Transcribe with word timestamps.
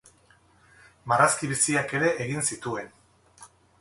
Marrazki 1.11 1.49
biziak 1.51 1.93
ere 1.99 2.09
egin 2.25 2.47
zituen. 2.49 2.91